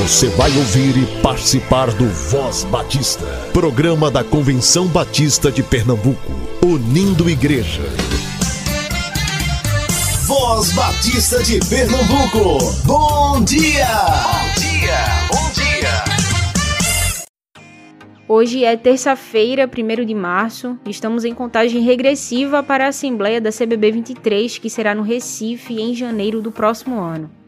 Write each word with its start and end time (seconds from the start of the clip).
Você 0.00 0.28
vai 0.28 0.50
ouvir 0.56 0.96
e 0.96 1.04
participar 1.20 1.90
do 1.92 2.08
Voz 2.08 2.64
Batista, 2.64 3.26
programa 3.52 4.10
da 4.10 4.24
Convenção 4.24 4.86
Batista 4.86 5.52
de 5.52 5.62
Pernambuco, 5.62 6.32
unindo 6.64 7.28
igreja. 7.28 7.82
Voz 10.26 10.72
Batista 10.72 11.42
de 11.42 11.60
Pernambuco, 11.68 12.72
bom 12.86 13.44
dia! 13.44 13.84
Bom 13.84 14.60
dia, 14.60 15.04
bom 15.30 15.50
dia! 15.52 16.04
Hoje 18.26 18.64
é 18.64 18.74
terça-feira, 18.78 19.68
1 19.68 20.06
de 20.06 20.14
março. 20.14 20.78
Estamos 20.86 21.26
em 21.26 21.34
contagem 21.34 21.82
regressiva 21.82 22.62
para 22.62 22.86
a 22.86 22.88
Assembleia 22.88 23.38
da 23.38 23.50
CBB 23.52 23.92
23, 23.92 24.56
que 24.56 24.70
será 24.70 24.94
no 24.94 25.02
Recife 25.02 25.78
em 25.78 25.94
janeiro 25.94 26.40
do 26.40 26.50
próximo 26.50 26.98
ano. 27.02 27.39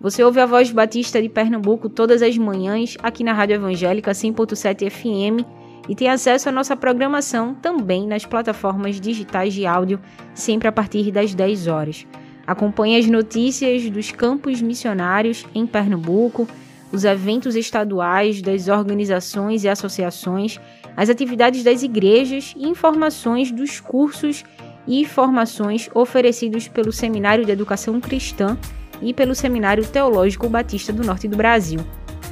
Você 0.00 0.22
ouve 0.22 0.38
a 0.38 0.46
Voz 0.46 0.70
Batista 0.70 1.20
de 1.20 1.28
Pernambuco 1.28 1.88
todas 1.88 2.22
as 2.22 2.38
manhãs 2.38 2.96
aqui 3.02 3.24
na 3.24 3.32
Rádio 3.32 3.56
Evangélica 3.56 4.12
100.7 4.12 4.88
FM 4.88 5.44
e 5.88 5.94
tem 5.96 6.08
acesso 6.08 6.48
à 6.48 6.52
nossa 6.52 6.76
programação 6.76 7.52
também 7.52 8.06
nas 8.06 8.24
plataformas 8.24 9.00
digitais 9.00 9.52
de 9.52 9.66
áudio, 9.66 9.98
sempre 10.34 10.68
a 10.68 10.72
partir 10.72 11.10
das 11.10 11.34
10 11.34 11.66
horas. 11.66 12.06
Acompanhe 12.46 12.96
as 12.96 13.06
notícias 13.06 13.90
dos 13.90 14.12
campos 14.12 14.62
missionários 14.62 15.44
em 15.52 15.66
Pernambuco, 15.66 16.46
os 16.92 17.04
eventos 17.04 17.56
estaduais 17.56 18.40
das 18.40 18.68
organizações 18.68 19.64
e 19.64 19.68
associações, 19.68 20.60
as 20.96 21.10
atividades 21.10 21.64
das 21.64 21.82
igrejas 21.82 22.54
e 22.56 22.68
informações 22.68 23.50
dos 23.50 23.80
cursos 23.80 24.44
e 24.86 25.04
formações 25.04 25.90
oferecidos 25.92 26.68
pelo 26.68 26.92
Seminário 26.92 27.44
de 27.44 27.50
Educação 27.50 28.00
Cristã 28.00 28.56
e 29.00 29.14
pelo 29.14 29.34
Seminário 29.34 29.86
Teológico 29.86 30.48
Batista 30.48 30.92
do 30.92 31.04
Norte 31.04 31.28
do 31.28 31.36
Brasil. 31.36 31.80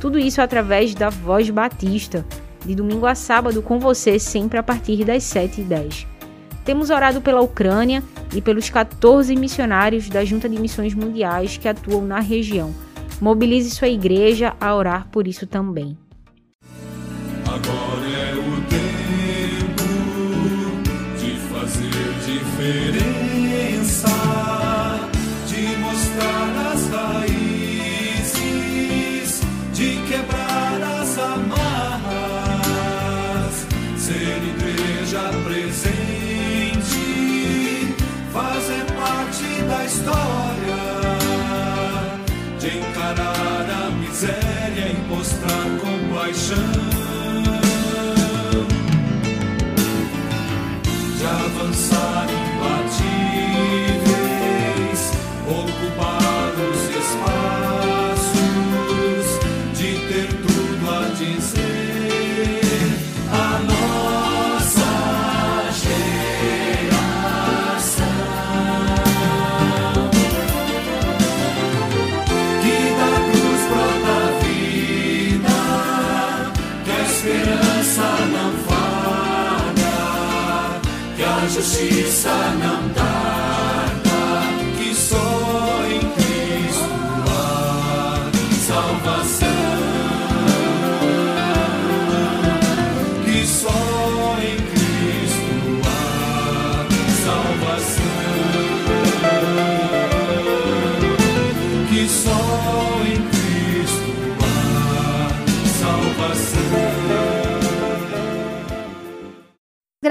Tudo 0.00 0.18
isso 0.18 0.40
através 0.40 0.94
da 0.94 1.08
Voz 1.08 1.48
Batista, 1.50 2.24
de 2.64 2.74
domingo 2.74 3.06
a 3.06 3.14
sábado 3.14 3.62
com 3.62 3.78
você, 3.78 4.18
sempre 4.18 4.58
a 4.58 4.62
partir 4.62 5.04
das 5.04 5.22
7h10. 5.24 6.06
Temos 6.64 6.90
orado 6.90 7.20
pela 7.20 7.40
Ucrânia 7.40 8.02
e 8.34 8.40
pelos 8.40 8.68
14 8.68 9.34
missionários 9.36 10.08
da 10.08 10.24
Junta 10.24 10.48
de 10.48 10.58
Missões 10.60 10.94
Mundiais 10.94 11.56
que 11.56 11.68
atuam 11.68 12.04
na 12.04 12.18
região. 12.18 12.74
Mobilize 13.20 13.70
sua 13.70 13.88
igreja 13.88 14.54
a 14.60 14.74
orar 14.74 15.08
por 15.10 15.26
isso 15.28 15.46
também. 15.46 15.96
Mostrar 45.26 45.66
compaixão, 45.80 46.95
justiça 81.56 82.28
não 82.60 82.85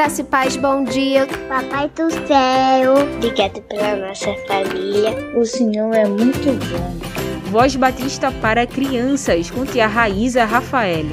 Graça 0.05 0.21
e 0.21 0.25
paz, 0.25 0.55
bom 0.55 0.83
dia. 0.83 1.25
Papai 1.49 1.89
do 1.89 2.11
céu, 2.27 2.93
obrigado 3.15 3.59
pela 3.63 3.95
nossa 3.95 4.35
família. 4.47 5.35
O 5.35 5.43
Senhor 5.43 5.91
é 5.95 6.05
muito 6.05 6.53
bom. 6.69 7.49
Voz 7.49 7.75
Batista 7.75 8.31
para 8.31 8.67
crianças, 8.67 9.49
com 9.49 9.65
tia 9.65 9.87
Raíza 9.87 10.45
Rafael. 10.45 11.07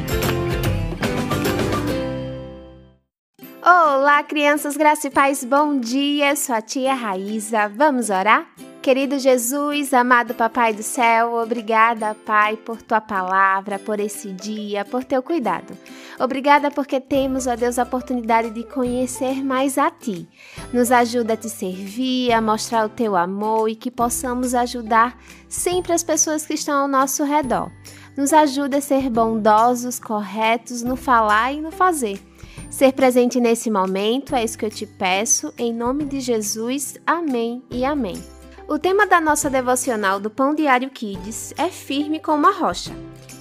Olá, 3.64 4.22
crianças, 4.24 4.76
graça 4.76 5.06
e 5.06 5.10
paz, 5.10 5.42
bom 5.42 5.80
dia. 5.80 6.36
Sou 6.36 6.54
a 6.54 6.60
tia 6.60 6.92
Raíza. 6.92 7.70
Vamos 7.74 8.10
orar? 8.10 8.46
Querido 8.82 9.16
Jesus, 9.16 9.94
amado 9.94 10.34
Papai 10.34 10.74
do 10.74 10.82
céu, 10.82 11.34
obrigada, 11.34 12.16
Pai, 12.26 12.56
por 12.56 12.82
tua 12.82 13.00
palavra, 13.00 13.78
por 13.78 14.00
esse 14.00 14.32
dia, 14.32 14.84
por 14.84 15.04
teu 15.04 15.22
cuidado. 15.22 15.78
Obrigada 16.18 16.68
porque 16.68 16.98
temos, 16.98 17.46
ó 17.46 17.54
Deus, 17.54 17.78
a 17.78 17.84
oportunidade 17.84 18.50
de 18.50 18.64
conhecer 18.64 19.44
mais 19.44 19.78
a 19.78 19.88
ti. 19.88 20.28
Nos 20.72 20.90
ajuda 20.90 21.34
a 21.34 21.36
te 21.36 21.48
servir, 21.48 22.32
a 22.32 22.40
mostrar 22.40 22.84
o 22.84 22.88
teu 22.88 23.14
amor 23.14 23.68
e 23.68 23.76
que 23.76 23.88
possamos 23.88 24.52
ajudar 24.52 25.16
sempre 25.48 25.92
as 25.92 26.02
pessoas 26.02 26.44
que 26.44 26.54
estão 26.54 26.82
ao 26.82 26.88
nosso 26.88 27.22
redor. 27.22 27.70
Nos 28.16 28.32
ajuda 28.32 28.78
a 28.78 28.80
ser 28.80 29.08
bondosos, 29.08 30.00
corretos 30.00 30.82
no 30.82 30.96
falar 30.96 31.52
e 31.52 31.60
no 31.60 31.70
fazer. 31.70 32.20
Ser 32.68 32.92
presente 32.94 33.38
nesse 33.38 33.70
momento 33.70 34.34
é 34.34 34.42
isso 34.42 34.58
que 34.58 34.64
eu 34.64 34.70
te 34.70 34.86
peço, 34.86 35.54
em 35.56 35.72
nome 35.72 36.04
de 36.04 36.18
Jesus. 36.18 36.96
Amém 37.06 37.62
e 37.70 37.84
amém. 37.84 38.41
O 38.72 38.78
tema 38.78 39.06
da 39.06 39.20
nossa 39.20 39.50
devocional 39.50 40.18
do 40.18 40.30
Pão 40.30 40.54
Diário 40.54 40.88
Kids 40.88 41.52
é 41.58 41.68
firme 41.68 42.18
como 42.18 42.46
a 42.46 42.52
rocha. 42.52 42.90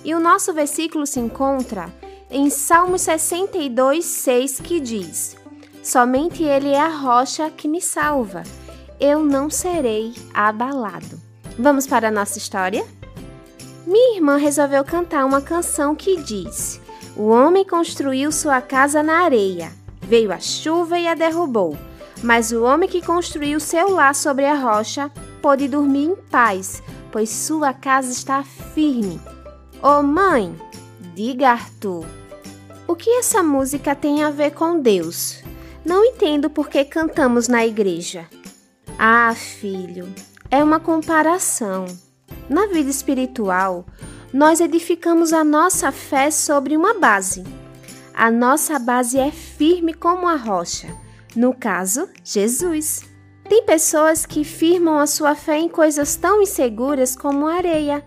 E 0.03 0.13
o 0.13 0.19
nosso 0.19 0.51
versículo 0.51 1.07
se 1.07 1.21
encontra 1.21 1.89
em 2.29 2.49
Salmos 2.49 3.03
62, 3.03 4.03
6, 4.03 4.59
que 4.59 4.81
diz: 4.81 5.37
Somente 5.81 6.43
Ele 6.43 6.71
é 6.71 6.81
a 6.81 6.89
rocha 6.89 7.49
que 7.49 7.65
me 7.65 7.81
salva. 7.81 8.43
Eu 8.99 9.23
não 9.23 9.49
serei 9.49 10.13
abalado. 10.33 11.17
Vamos 11.57 11.87
para 11.87 12.09
a 12.09 12.11
nossa 12.11 12.37
história? 12.37 12.85
Minha 13.87 14.17
irmã 14.17 14.35
resolveu 14.35 14.83
cantar 14.83 15.23
uma 15.23 15.39
canção 15.39 15.95
que 15.95 16.21
diz: 16.21 16.81
O 17.15 17.29
homem 17.29 17.63
construiu 17.63 18.33
sua 18.33 18.59
casa 18.59 19.01
na 19.01 19.19
areia, 19.19 19.71
veio 20.01 20.33
a 20.33 20.41
chuva 20.41 20.99
e 20.99 21.07
a 21.07 21.13
derrubou 21.13 21.77
mas 22.23 22.51
o 22.51 22.63
homem 22.63 22.87
que 22.87 23.01
construiu 23.01 23.59
seu 23.59 23.91
lar 23.91 24.13
sobre 24.13 24.45
a 24.45 24.55
rocha 24.55 25.11
pôde 25.41 25.67
dormir 25.67 26.05
em 26.05 26.15
paz, 26.15 26.81
pois 27.11 27.29
sua 27.29 27.73
casa 27.73 28.11
está 28.11 28.43
firme. 28.43 29.19
Oh 29.81 30.03
mãe, 30.03 30.55
diga 31.15 31.51
Arthur, 31.51 32.05
o 32.87 32.95
que 32.95 33.09
essa 33.09 33.41
música 33.41 33.95
tem 33.95 34.23
a 34.23 34.29
ver 34.29 34.51
com 34.51 34.79
Deus? 34.79 35.41
Não 35.83 36.05
entendo 36.05 36.49
por 36.49 36.69
que 36.69 36.85
cantamos 36.85 37.47
na 37.47 37.65
igreja. 37.65 38.27
Ah, 38.99 39.33
filho, 39.33 40.07
é 40.49 40.63
uma 40.63 40.79
comparação. 40.79 41.85
Na 42.47 42.67
vida 42.67 42.89
espiritual, 42.89 43.85
nós 44.31 44.59
edificamos 44.59 45.33
a 45.33 45.43
nossa 45.43 45.91
fé 45.91 46.29
sobre 46.29 46.77
uma 46.77 46.93
base. 46.93 47.43
A 48.13 48.29
nossa 48.29 48.77
base 48.77 49.17
é 49.17 49.31
firme 49.31 49.93
como 49.93 50.27
a 50.27 50.35
rocha. 50.35 50.87
No 51.35 51.53
caso, 51.53 52.09
Jesus. 52.23 53.01
Tem 53.47 53.65
pessoas 53.65 54.25
que 54.25 54.43
firmam 54.43 54.97
a 54.97 55.07
sua 55.07 55.35
fé 55.35 55.57
em 55.57 55.69
coisas 55.69 56.15
tão 56.15 56.41
inseguras 56.41 57.15
como 57.15 57.47
areia. 57.47 58.03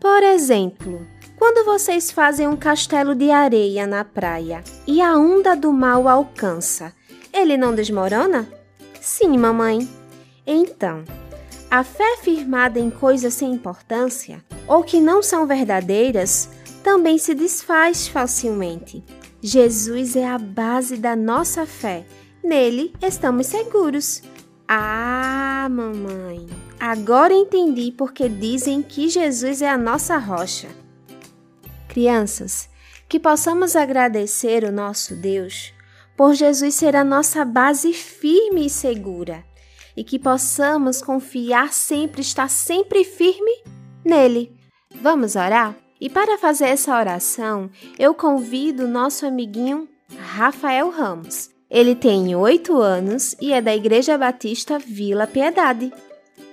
Por 0.00 0.22
exemplo, 0.22 1.06
quando 1.36 1.64
vocês 1.64 2.10
fazem 2.10 2.48
um 2.48 2.56
castelo 2.56 3.14
de 3.14 3.30
areia 3.30 3.86
na 3.86 4.04
praia 4.04 4.62
e 4.86 5.00
a 5.02 5.16
onda 5.16 5.54
do 5.54 5.72
mal 5.72 6.08
alcança, 6.08 6.92
ele 7.32 7.56
não 7.56 7.74
desmorona? 7.74 8.48
Sim, 9.00 9.36
mamãe. 9.36 9.88
Então, 10.46 11.04
a 11.70 11.82
fé 11.82 12.16
firmada 12.22 12.78
em 12.78 12.90
coisas 12.90 13.34
sem 13.34 13.52
importância 13.52 14.42
ou 14.66 14.82
que 14.82 15.00
não 15.00 15.22
são 15.22 15.46
verdadeiras 15.46 16.48
também 16.82 17.18
se 17.18 17.34
desfaz 17.34 18.06
facilmente. 18.06 19.04
Jesus 19.42 20.16
é 20.16 20.26
a 20.26 20.38
base 20.38 20.96
da 20.96 21.14
nossa 21.14 21.66
fé. 21.66 22.04
Nele 22.46 22.92
estamos 23.02 23.48
seguros. 23.48 24.22
Ah, 24.68 25.66
mamãe, 25.68 26.46
agora 26.78 27.34
entendi 27.34 27.90
porque 27.90 28.28
dizem 28.28 28.82
que 28.82 29.08
Jesus 29.08 29.62
é 29.62 29.68
a 29.68 29.76
nossa 29.76 30.16
rocha. 30.16 30.68
Crianças, 31.88 32.70
que 33.08 33.18
possamos 33.18 33.74
agradecer 33.74 34.62
o 34.62 34.70
nosso 34.70 35.16
Deus 35.16 35.74
por 36.16 36.34
Jesus 36.34 36.76
ser 36.76 36.94
a 36.94 37.02
nossa 37.02 37.44
base 37.44 37.92
firme 37.92 38.66
e 38.66 38.70
segura 38.70 39.44
e 39.96 40.04
que 40.04 40.16
possamos 40.16 41.02
confiar 41.02 41.72
sempre, 41.72 42.20
estar 42.20 42.48
sempre 42.48 43.02
firme 43.02 43.64
nele. 44.04 44.56
Vamos 45.02 45.34
orar? 45.34 45.74
E 46.00 46.08
para 46.08 46.38
fazer 46.38 46.66
essa 46.66 46.96
oração, 46.96 47.68
eu 47.98 48.14
convido 48.14 48.84
o 48.84 48.88
nosso 48.88 49.26
amiguinho 49.26 49.88
Rafael 50.16 50.90
Ramos. 50.90 51.55
Ele 51.68 51.96
tem 51.96 52.34
oito 52.36 52.80
anos 52.80 53.34
e 53.40 53.52
é 53.52 53.60
da 53.60 53.74
Igreja 53.74 54.16
Batista 54.16 54.78
Vila 54.78 55.26
Piedade. 55.26 55.92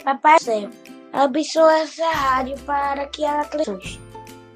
Papai 0.03 0.39
Céu, 0.39 0.69
abençoa 1.11 1.79
essa 1.79 2.09
rádio 2.09 2.55
para 2.65 3.05
que 3.05 3.23
ela 3.23 3.45
cresça. 3.45 3.99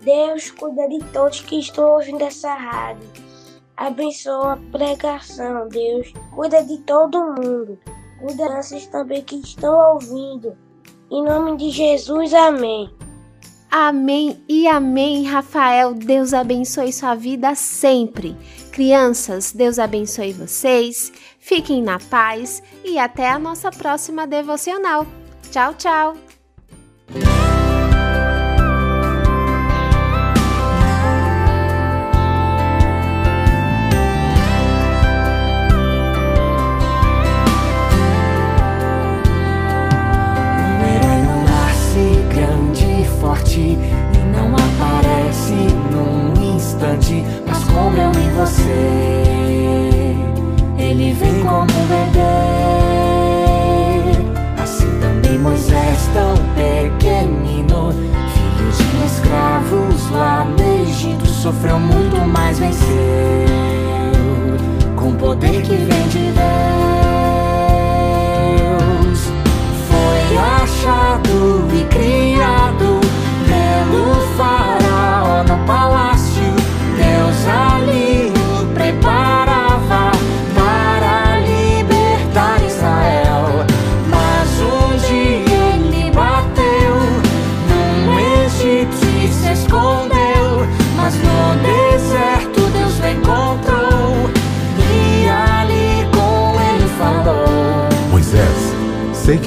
Deus 0.01 0.50
cuida 0.51 0.88
de 0.88 1.00
todos 1.13 1.42
que 1.42 1.59
estão 1.59 1.92
ouvindo 1.92 2.24
essa 2.24 2.54
rádio. 2.56 3.07
Abençoa 3.77 4.54
a 4.54 4.57
pregação, 4.71 5.69
Deus. 5.69 6.12
Cuida 6.33 6.63
de 6.63 6.80
todo 6.80 7.36
mundo. 7.36 7.77
Cuida 8.19 8.50
das 8.50 8.88
também 8.88 9.21
que 9.24 9.36
estão 9.36 9.94
ouvindo. 9.94 10.57
Em 11.12 11.24
nome 11.24 11.56
de 11.57 11.69
Jesus, 11.69 12.33
amém. 12.33 12.89
Amém 13.69 14.41
e 14.47 14.67
amém, 14.67 15.25
Rafael. 15.25 15.93
Deus 15.93 16.33
abençoe 16.33 16.93
sua 16.93 17.15
vida 17.15 17.53
sempre. 17.55 18.35
Crianças, 18.71 19.51
Deus 19.51 19.77
abençoe 19.79 20.33
vocês. 20.33 21.11
Fiquem 21.39 21.81
na 21.81 21.99
paz 21.99 22.61
e 22.83 22.97
até 22.97 23.29
a 23.29 23.39
nossa 23.39 23.71
próxima 23.71 24.25
devocional. 24.25 25.05
Tchau, 25.51 25.73
tchau. 25.73 26.17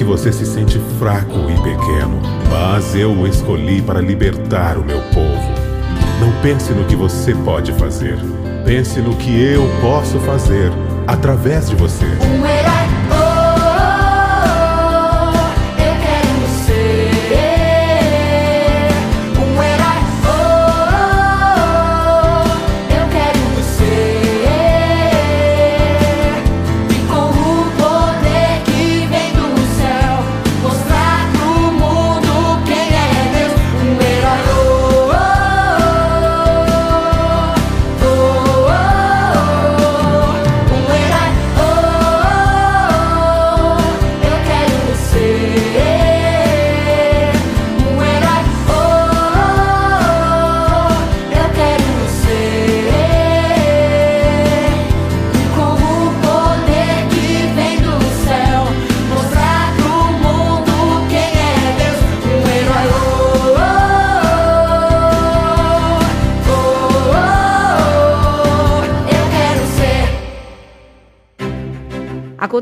Que 0.01 0.05
você 0.05 0.33
se 0.33 0.47
sente 0.47 0.81
fraco 0.97 1.37
e 1.47 1.53
pequeno, 1.61 2.19
mas 2.49 2.95
eu 2.95 3.11
o 3.11 3.27
escolhi 3.27 3.83
para 3.83 4.01
libertar 4.01 4.75
o 4.79 4.83
meu 4.83 4.99
povo. 5.13 5.53
Não 6.19 6.31
pense 6.41 6.73
no 6.73 6.85
que 6.85 6.95
você 6.95 7.35
pode 7.35 7.71
fazer, 7.73 8.17
pense 8.65 8.99
no 8.99 9.15
que 9.15 9.29
eu 9.39 9.61
posso 9.79 10.19
fazer 10.21 10.71
através 11.05 11.69
de 11.69 11.75
você. 11.75 12.07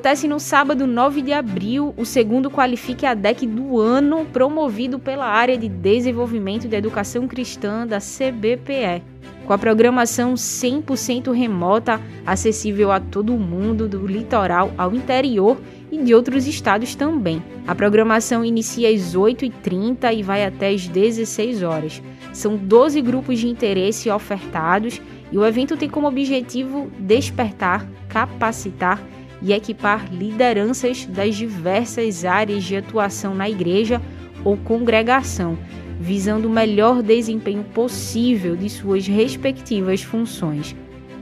Acontece 0.09 0.27
no 0.27 0.39
sábado 0.39 0.87
9 0.87 1.21
de 1.21 1.31
abril 1.31 1.93
o 1.95 2.03
segundo 2.03 2.49
Qualifique 2.49 3.05
a 3.05 3.13
DEC 3.13 3.45
do 3.45 3.79
ano, 3.79 4.25
promovido 4.25 4.97
pela 4.97 5.27
área 5.27 5.55
de 5.55 5.69
desenvolvimento 5.69 6.67
da 6.67 6.79
educação 6.79 7.27
cristã 7.27 7.85
da 7.85 7.99
CBPE. 7.99 9.03
Com 9.45 9.53
a 9.53 9.57
programação 9.59 10.33
100% 10.33 11.31
remota, 11.31 12.01
acessível 12.25 12.91
a 12.91 12.99
todo 12.99 13.37
mundo, 13.37 13.87
do 13.87 14.07
litoral 14.07 14.71
ao 14.79 14.95
interior 14.95 15.61
e 15.91 16.01
de 16.01 16.15
outros 16.15 16.47
estados 16.47 16.95
também. 16.95 17.43
A 17.67 17.75
programação 17.75 18.43
inicia 18.43 18.89
às 18.89 19.15
8h30 19.15 20.11
e 20.11 20.23
vai 20.23 20.43
até 20.43 20.69
às 20.69 20.87
16 20.87 21.61
horas. 21.61 22.01
São 22.33 22.57
12 22.57 22.99
grupos 23.03 23.37
de 23.37 23.47
interesse 23.47 24.09
ofertados 24.09 24.99
e 25.31 25.37
o 25.37 25.45
evento 25.45 25.77
tem 25.77 25.87
como 25.87 26.07
objetivo 26.07 26.89
despertar, 26.97 27.87
capacitar 28.07 28.99
e 29.41 29.53
equipar 29.53 30.11
lideranças 30.11 31.05
das 31.05 31.35
diversas 31.35 32.25
áreas 32.25 32.63
de 32.63 32.75
atuação 32.75 33.33
na 33.33 33.49
igreja 33.49 34.01
ou 34.43 34.57
congregação, 34.57 35.57
visando 35.99 36.47
o 36.47 36.51
melhor 36.51 37.01
desempenho 37.01 37.63
possível 37.63 38.55
de 38.55 38.69
suas 38.69 39.07
respectivas 39.07 40.01
funções. 40.01 40.75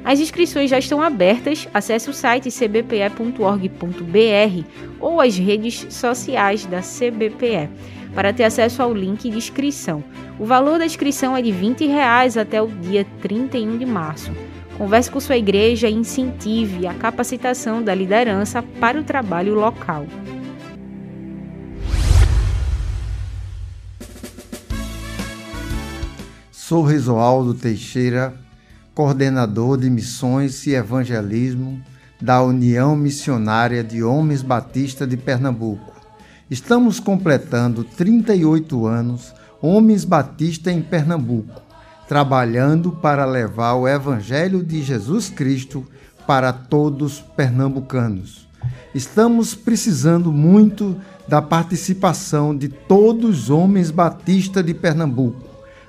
As 0.03 0.19
inscrições 0.19 0.69
já 0.69 0.79
estão 0.79 1.01
abertas, 1.01 1.67
acesse 1.73 2.09
o 2.09 2.13
site 2.13 2.49
cbpe.org.br 2.49 3.37
ou 4.99 5.19
as 5.19 5.37
redes 5.37 5.85
sociais 5.89 6.65
da 6.65 6.79
CBPE 6.79 7.69
para 8.15 8.31
ter 8.31 8.45
acesso 8.45 8.81
ao 8.81 8.93
link 8.93 9.29
de 9.29 9.37
inscrição. 9.37 10.03
O 10.39 10.45
valor 10.45 10.79
da 10.79 10.85
inscrição 10.85 11.35
é 11.35 11.41
de 11.41 11.51
20 11.51 11.85
reais 11.87 12.37
até 12.37 12.61
o 12.61 12.67
dia 12.67 13.05
31 13.21 13.77
de 13.77 13.85
março. 13.85 14.31
Converse 14.77 15.09
com 15.09 15.19
sua 15.19 15.35
igreja 15.35 15.89
e 15.89 15.93
incentive 15.93 16.85
a 16.85 16.93
capacitação 16.93 17.81
da 17.81 17.95
liderança 17.95 18.61
para 18.61 18.99
o 18.99 19.03
trabalho 19.03 19.55
local. 19.55 20.05
Sou 26.51 26.83
Resoaldo 26.83 27.55
Teixeira, 27.55 28.35
coordenador 28.93 29.79
de 29.79 29.89
missões 29.89 30.67
e 30.67 30.75
evangelismo 30.75 31.81
da 32.21 32.43
União 32.43 32.95
Missionária 32.95 33.83
de 33.83 34.03
Homens 34.03 34.43
Batista 34.43 35.07
de 35.07 35.17
Pernambuco. 35.17 35.91
Estamos 36.51 36.99
completando 36.99 37.83
38 37.83 38.85
anos, 38.85 39.33
Homens 39.59 40.05
Batista 40.05 40.71
em 40.71 40.83
Pernambuco, 40.83 41.66
trabalhando 42.07 42.91
para 42.91 43.25
levar 43.25 43.73
o 43.73 43.87
Evangelho 43.87 44.63
de 44.63 44.81
Jesus 44.81 45.29
Cristo 45.29 45.85
para 46.25 46.53
todos 46.53 47.19
pernambucanos. 47.35 48.47
Estamos 48.93 49.53
precisando 49.53 50.31
muito 50.31 50.95
da 51.27 51.41
participação 51.41 52.55
de 52.55 52.69
todos 52.69 53.43
os 53.43 53.49
homens 53.49 53.91
batistas 53.91 54.65
de 54.65 54.73
Pernambuco, 54.73 55.43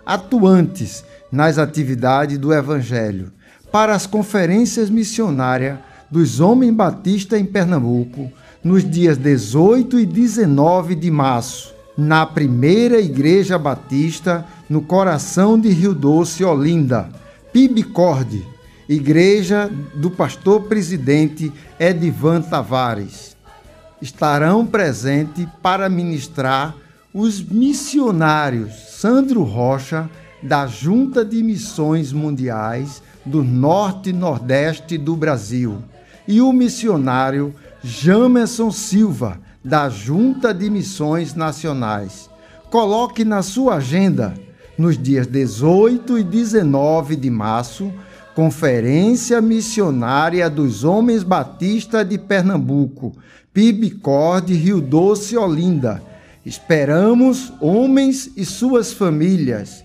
atuantes 0.05 1.05
nas 1.31 1.59
atividades 1.59 2.39
do 2.39 2.53
Evangelho, 2.53 3.33
para 3.71 3.95
as 3.95 4.07
conferências 4.07 4.91
missionárias 4.91 5.79
dos 6.11 6.41
homens 6.41 6.75
batistas 6.75 7.39
em 7.41 7.45
Pernambuco, 7.45 8.31
nos 8.65 8.89
dias 8.89 9.17
18 9.17 10.01
e 10.01 10.07
19 10.07 10.95
de 10.95 11.11
março, 11.11 11.75
na 11.97 12.25
primeira 12.27 13.01
Igreja 13.01 13.59
Batista, 13.59 14.45
no 14.69 14.83
coração 14.83 15.59
de 15.59 15.71
Rio 15.71 15.95
Doce, 15.95 16.45
Olinda, 16.45 17.09
Pibicorde, 17.53 18.47
Igreja 18.89 19.71
do 19.95 20.11
Pastor 20.11 20.63
Presidente 20.63 21.53
Edivan 21.79 22.43
Tavares. 22.43 23.37
Estarão 24.01 24.67
presentes 24.67 25.47
para 25.63 25.89
ministrar 25.89 26.75
os 27.13 27.43
missionários 27.43 28.73
Sandro 28.99 29.43
Rocha, 29.43 30.09
da 30.43 30.67
Junta 30.67 31.25
de 31.25 31.43
Missões 31.43 32.13
Mundiais 32.13 33.03
do 33.27 33.43
Norte 33.43 34.11
e 34.11 34.13
Nordeste 34.13 34.97
do 34.97 35.17
Brasil, 35.17 35.79
e 36.27 36.41
o 36.41 36.53
missionário 36.53 37.55
Jamerson 37.83 38.71
Silva, 38.71 39.41
da 39.65 39.89
Junta 39.89 40.55
de 40.55 40.71
Missões 40.71 41.35
Nacionais. 41.35 42.31
Coloque 42.71 43.25
na 43.25 43.43
sua 43.43 43.77
agenda, 43.77 44.35
nos 44.79 44.97
dias 44.97 45.27
18 45.27 46.19
e 46.19 46.23
19 46.23 47.17
de 47.17 47.29
março, 47.29 47.93
Conferência 48.35 49.41
Missionária 49.43 50.49
dos 50.49 50.85
Homens 50.85 51.25
Batista 51.25 52.05
de 52.05 52.17
Pernambuco, 52.17 53.13
Pibicorde, 53.53 54.55
Rio 54.55 54.81
Doce, 54.81 55.37
Olinda. 55.37 56.01
Esperamos 56.47 57.53
homens 57.61 58.31
e 58.37 58.45
suas 58.45 58.93
famílias. 58.93 59.85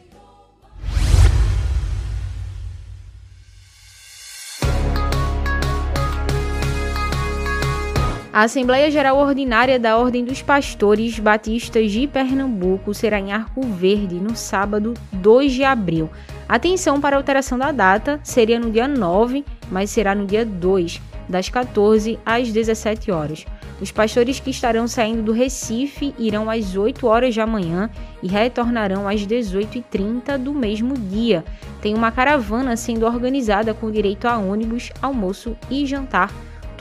A 8.33 8.45
Assembleia 8.45 8.89
Geral 8.89 9.19
Ordinária 9.19 9.79
da 9.79 9.95
Ordem 9.95 10.25
dos 10.25 10.41
Pastores 10.41 11.19
Batistas 11.19 11.91
de 11.91 12.07
Pernambuco 12.07 12.91
será 12.91 13.19
em 13.19 13.31
Arco 13.31 13.61
Verde 13.61 14.15
no 14.15 14.35
sábado 14.35 14.95
2 15.11 15.51
de 15.51 15.63
abril. 15.63 16.09
Atenção 16.49 16.99
para 16.99 17.15
a 17.15 17.19
alteração 17.19 17.59
da 17.59 17.71
data, 17.71 18.19
seria 18.23 18.59
no 18.59 18.71
dia 18.71 18.87
9, 18.87 19.45
mas 19.69 19.91
será 19.91 20.15
no 20.15 20.25
dia 20.25 20.43
2, 20.43 20.99
das 21.29 21.47
14 21.47 22.17
às 22.25 22.51
17 22.51 23.11
horas. 23.11 23.45
Os 23.79 23.91
pastores 23.91 24.39
que 24.39 24.49
estarão 24.49 24.87
saindo 24.87 25.21
do 25.21 25.31
Recife 25.31 26.15
irão 26.17 26.49
às 26.49 26.75
8 26.75 27.05
horas 27.05 27.35
da 27.35 27.45
manhã 27.45 27.87
e 28.23 28.27
retornarão 28.27 29.07
às 29.07 29.21
18h30 29.27 30.39
do 30.39 30.55
mesmo 30.55 30.95
dia. 30.95 31.45
Tem 31.83 31.93
uma 31.93 32.11
caravana 32.11 32.75
sendo 32.77 33.05
organizada 33.05 33.75
com 33.75 33.91
direito 33.91 34.25
a 34.25 34.39
ônibus, 34.39 34.91
almoço 35.03 35.55
e 35.69 35.85
jantar 35.85 36.31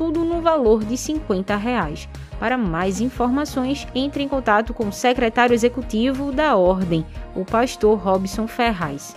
tudo 0.02 0.24
no 0.24 0.40
valor 0.40 0.84
de 0.84 0.96
50 0.96 1.54
reais. 1.54 2.08
Para 2.40 2.58
mais 2.58 3.00
informações, 3.00 3.86
entre 3.94 4.24
em 4.24 4.28
contato 4.28 4.74
com 4.74 4.88
o 4.88 4.92
secretário 4.92 5.54
executivo 5.54 6.32
da 6.32 6.56
Ordem, 6.56 7.06
o 7.36 7.44
pastor 7.44 7.96
Robson 7.96 8.48
Ferraz. 8.48 9.14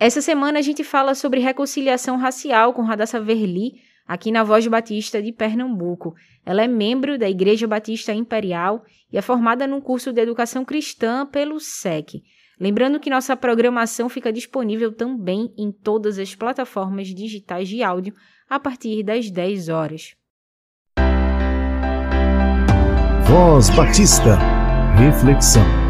Essa 0.02 0.20
semana 0.20 0.58
a 0.58 0.62
gente 0.62 0.82
fala 0.82 1.14
sobre 1.14 1.38
reconciliação 1.38 2.16
racial 2.16 2.72
com 2.72 2.82
Radassa 2.82 3.20
Verli, 3.20 3.74
aqui 4.04 4.32
na 4.32 4.42
Voz 4.42 4.66
Batista 4.66 5.22
de 5.22 5.30
Pernambuco. 5.30 6.12
Ela 6.44 6.64
é 6.64 6.66
membro 6.66 7.16
da 7.16 7.30
Igreja 7.30 7.68
Batista 7.68 8.12
Imperial 8.12 8.82
e 9.12 9.16
é 9.16 9.22
formada 9.22 9.64
num 9.64 9.80
curso 9.80 10.12
de 10.12 10.20
Educação 10.20 10.64
Cristã 10.64 11.24
pelo 11.24 11.60
SEC. 11.60 12.20
Lembrando 12.58 12.98
que 12.98 13.08
nossa 13.08 13.36
programação 13.36 14.08
fica 14.08 14.32
disponível 14.32 14.92
também 14.92 15.54
em 15.56 15.70
todas 15.70 16.18
as 16.18 16.34
plataformas 16.34 17.06
digitais 17.06 17.68
de 17.68 17.80
áudio 17.84 18.12
a 18.50 18.58
partir 18.58 19.04
das 19.04 19.30
10 19.30 19.68
horas. 19.68 20.16
Voz 23.24 23.70
Batista. 23.70 24.36
Reflexão. 24.98 25.81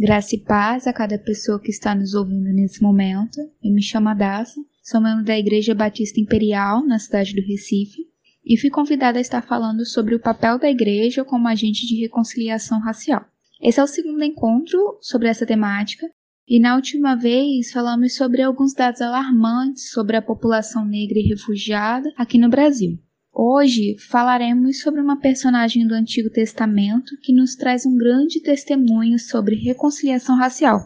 Graça 0.00 0.34
e 0.34 0.38
paz 0.38 0.86
a 0.86 0.94
cada 0.94 1.18
pessoa 1.18 1.60
que 1.60 1.68
está 1.68 1.94
nos 1.94 2.14
ouvindo 2.14 2.50
nesse 2.54 2.82
momento. 2.82 3.38
Eu 3.62 3.70
me 3.70 3.82
chamo 3.82 4.08
Adassa, 4.08 4.58
sou 4.82 4.98
membro 4.98 5.26
da 5.26 5.38
Igreja 5.38 5.74
Batista 5.74 6.18
Imperial 6.18 6.82
na 6.86 6.98
cidade 6.98 7.34
do 7.34 7.46
Recife 7.46 8.06
e 8.42 8.56
fui 8.56 8.70
convidada 8.70 9.18
a 9.18 9.20
estar 9.20 9.42
falando 9.42 9.84
sobre 9.84 10.14
o 10.14 10.18
papel 10.18 10.58
da 10.58 10.70
igreja 10.70 11.22
como 11.22 11.46
agente 11.46 11.86
de 11.86 12.00
reconciliação 12.00 12.80
racial. 12.80 13.26
Esse 13.60 13.78
é 13.78 13.82
o 13.82 13.86
segundo 13.86 14.24
encontro 14.24 14.96
sobre 15.02 15.28
essa 15.28 15.44
temática 15.44 16.06
e 16.48 16.58
na 16.58 16.76
última 16.76 17.14
vez 17.14 17.70
falamos 17.70 18.16
sobre 18.16 18.40
alguns 18.40 18.72
dados 18.72 19.02
alarmantes 19.02 19.90
sobre 19.90 20.16
a 20.16 20.22
população 20.22 20.82
negra 20.82 21.18
e 21.18 21.28
refugiada 21.28 22.10
aqui 22.16 22.38
no 22.38 22.48
Brasil. 22.48 22.98
Hoje 23.32 23.96
falaremos 24.10 24.80
sobre 24.80 25.00
uma 25.00 25.20
personagem 25.20 25.86
do 25.86 25.94
Antigo 25.94 26.28
Testamento 26.30 27.16
que 27.22 27.32
nos 27.32 27.54
traz 27.54 27.86
um 27.86 27.96
grande 27.96 28.42
testemunho 28.42 29.18
sobre 29.18 29.54
reconciliação 29.54 30.36
racial. 30.36 30.80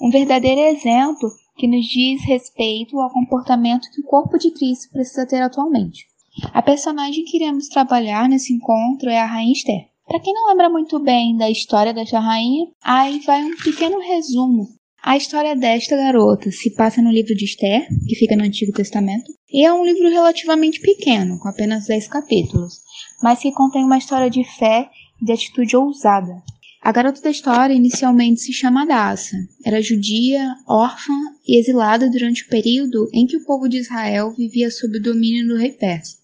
Um 0.00 0.10
verdadeiro 0.10 0.60
exemplo 0.62 1.30
que 1.56 1.68
nos 1.68 1.84
diz 1.84 2.24
respeito 2.24 2.98
ao 2.98 3.12
comportamento 3.12 3.90
que 3.92 4.00
o 4.00 4.06
corpo 4.06 4.38
de 4.38 4.50
Cristo 4.50 4.90
precisa 4.90 5.26
ter 5.26 5.42
atualmente. 5.42 6.06
A 6.54 6.62
personagem 6.62 7.24
que 7.24 7.36
iremos 7.36 7.68
trabalhar 7.68 8.28
nesse 8.28 8.54
encontro 8.54 9.10
é 9.10 9.20
a 9.20 9.26
Rainha 9.26 9.52
Esther. 9.52 9.90
Para 10.06 10.20
quem 10.20 10.32
não 10.32 10.48
lembra 10.48 10.70
muito 10.70 10.98
bem 10.98 11.36
da 11.36 11.50
história 11.50 11.92
desta 11.92 12.18
rainha, 12.18 12.66
aí 12.82 13.20
vai 13.20 13.44
um 13.44 13.56
pequeno 13.56 14.00
resumo 14.00 14.79
a 15.02 15.16
história 15.16 15.56
desta 15.56 15.96
garota 15.96 16.50
se 16.50 16.74
passa 16.74 17.00
no 17.00 17.10
livro 17.10 17.34
de 17.34 17.44
Esther, 17.44 17.86
que 18.06 18.14
fica 18.16 18.36
no 18.36 18.44
Antigo 18.44 18.72
Testamento, 18.72 19.32
e 19.50 19.64
é 19.64 19.72
um 19.72 19.84
livro 19.84 20.08
relativamente 20.08 20.80
pequeno, 20.80 21.38
com 21.38 21.48
apenas 21.48 21.86
10 21.86 22.08
capítulos, 22.08 22.74
mas 23.22 23.40
que 23.40 23.52
contém 23.52 23.84
uma 23.84 23.98
história 23.98 24.28
de 24.28 24.44
fé 24.44 24.88
e 25.20 25.24
de 25.24 25.32
atitude 25.32 25.76
ousada. 25.76 26.42
A 26.82 26.92
garota 26.92 27.20
da 27.20 27.30
história 27.30 27.74
inicialmente 27.74 28.40
se 28.40 28.52
chama 28.52 28.82
Adassa. 28.82 29.36
Era 29.64 29.82
judia, 29.82 30.54
órfã 30.66 31.12
e 31.46 31.58
exilada 31.58 32.08
durante 32.08 32.44
o 32.44 32.48
período 32.48 33.08
em 33.12 33.26
que 33.26 33.36
o 33.36 33.44
povo 33.44 33.68
de 33.68 33.78
Israel 33.78 34.32
vivia 34.32 34.70
sob 34.70 34.96
o 34.96 35.02
domínio 35.02 35.46
do 35.46 35.56
rei 35.56 35.72
Persa. 35.72 36.16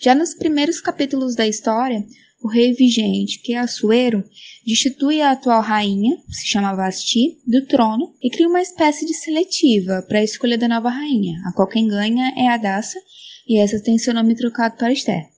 Já 0.00 0.14
nos 0.14 0.34
primeiros 0.34 0.80
capítulos 0.80 1.34
da 1.34 1.46
história, 1.46 2.02
o 2.42 2.48
rei 2.48 2.72
vigente, 2.72 3.40
que 3.42 3.52
é 3.52 3.58
Assuero, 3.58 4.24
destitui 4.66 5.20
a 5.20 5.32
atual 5.32 5.60
rainha, 5.60 6.16
que 6.16 6.34
se 6.34 6.46
chama 6.46 6.74
Vasti, 6.74 7.38
do 7.46 7.66
trono 7.66 8.14
e 8.22 8.30
cria 8.30 8.48
uma 8.48 8.62
espécie 8.62 9.04
de 9.04 9.14
seletiva 9.14 10.02
para 10.08 10.18
a 10.18 10.24
escolha 10.24 10.56
da 10.56 10.66
nova 10.66 10.88
rainha, 10.88 11.38
a 11.46 11.52
qual 11.52 11.68
quem 11.68 11.86
ganha 11.86 12.32
é 12.36 12.48
Adassa, 12.48 12.98
e 13.46 13.58
essa 13.58 13.82
tem 13.82 13.98
seu 13.98 14.14
nome 14.14 14.34
trocado 14.34 14.76
para 14.76 14.92
Esther. 14.92 15.28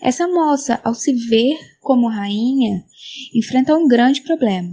Essa 0.00 0.26
moça, 0.28 0.80
ao 0.84 0.94
se 0.94 1.12
ver 1.12 1.58
como 1.80 2.08
rainha, 2.08 2.84
enfrenta 3.34 3.76
um 3.76 3.88
grande 3.88 4.22
problema. 4.22 4.70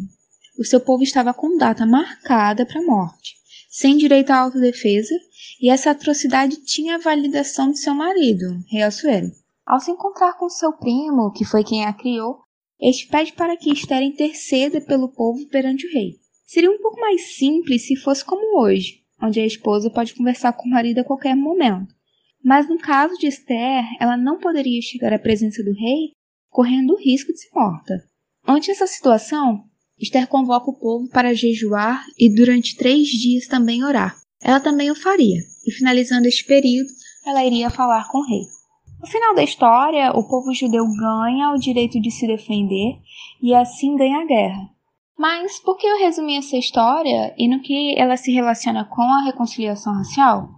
O 0.59 0.63
seu 0.63 0.79
povo 0.79 1.03
estava 1.03 1.33
com 1.33 1.57
data 1.57 1.85
marcada 1.85 2.65
para 2.65 2.79
a 2.79 2.85
morte. 2.85 3.35
sem 3.69 3.95
direito 3.95 4.31
à 4.31 4.37
autodefesa, 4.37 5.13
e 5.61 5.69
essa 5.69 5.91
atrocidade 5.91 6.57
tinha 6.65 6.95
a 6.95 6.99
validação 6.99 7.71
de 7.71 7.79
seu 7.79 7.93
marido, 7.93 8.45
rei 8.71 8.81
Assuero. 8.81 9.31
Ao 9.67 9.81
se 9.81 9.91
encontrar 9.91 10.37
com 10.37 10.47
seu 10.47 10.71
primo, 10.71 11.29
que 11.33 11.43
foi 11.43 11.61
quem 11.61 11.83
a 11.83 11.91
criou, 11.91 12.39
este 12.79 13.05
pede 13.09 13.33
para 13.33 13.57
que 13.57 13.69
Esther 13.69 14.01
interceda 14.01 14.79
pelo 14.79 15.11
povo 15.11 15.45
perante 15.49 15.85
o 15.85 15.91
rei. 15.91 16.13
Seria 16.45 16.71
um 16.71 16.77
pouco 16.77 16.97
mais 17.01 17.35
simples 17.35 17.85
se 17.85 17.97
fosse 17.97 18.23
como 18.23 18.61
hoje, 18.61 19.01
onde 19.21 19.41
a 19.41 19.45
esposa 19.45 19.89
pode 19.89 20.15
conversar 20.15 20.53
com 20.53 20.65
o 20.65 20.71
marido 20.71 20.99
a 20.99 21.03
qualquer 21.03 21.35
momento. 21.35 21.93
Mas 22.41 22.69
no 22.69 22.77
caso 22.77 23.15
de 23.17 23.27
Esther, 23.27 23.83
ela 23.99 24.15
não 24.15 24.39
poderia 24.39 24.81
chegar 24.81 25.11
à 25.11 25.19
presença 25.19 25.61
do 25.61 25.73
rei 25.73 26.13
correndo 26.49 26.93
o 26.93 26.97
risco 26.97 27.33
de 27.33 27.39
ser 27.39 27.49
morta. 27.53 28.07
Ante 28.47 28.71
essa 28.71 28.87
situação, 28.87 29.65
Esther 29.99 30.27
convoca 30.27 30.71
o 30.71 30.79
povo 30.79 31.09
para 31.09 31.33
jejuar 31.33 32.05
e 32.17 32.33
durante 32.33 32.77
três 32.77 33.09
dias 33.09 33.47
também 33.47 33.83
orar. 33.83 34.15
Ela 34.41 34.61
também 34.61 34.89
o 34.89 34.95
faria, 34.95 35.41
e 35.65 35.71
finalizando 35.71 36.25
este 36.25 36.45
período, 36.45 36.87
ela 37.25 37.43
iria 37.43 37.69
falar 37.69 38.07
com 38.09 38.19
o 38.19 38.25
rei. 38.25 38.56
No 38.99 39.05
final 39.05 39.35
da 39.35 39.43
história, 39.43 40.11
o 40.11 40.27
povo 40.27 40.51
judeu 40.53 40.83
ganha 40.97 41.51
o 41.51 41.59
direito 41.59 42.01
de 42.01 42.09
se 42.09 42.25
defender 42.25 42.99
e 43.41 43.53
assim 43.53 43.95
ganha 43.95 44.21
a 44.21 44.25
guerra. 44.25 44.69
Mas 45.15 45.59
por 45.59 45.77
que 45.77 45.85
eu 45.85 45.99
resumi 45.99 46.35
essa 46.35 46.57
história 46.57 47.33
e 47.37 47.47
no 47.47 47.61
que 47.61 47.93
ela 47.97 48.17
se 48.17 48.31
relaciona 48.31 48.85
com 48.85 49.03
a 49.03 49.23
reconciliação 49.23 49.93
racial? 49.93 50.49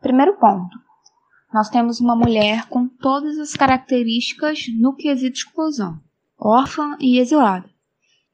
Primeiro 0.00 0.36
ponto. 0.38 0.76
Nós 1.54 1.68
temos 1.68 2.00
uma 2.00 2.16
mulher 2.16 2.66
com 2.68 2.88
todas 2.88 3.38
as 3.38 3.54
características 3.54 4.64
no 4.80 4.96
quesito 4.96 5.36
exclusão, 5.36 6.00
órfã 6.38 6.96
e 6.98 7.18
exilada. 7.18 7.70